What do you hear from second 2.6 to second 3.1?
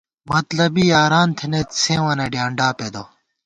پېدہ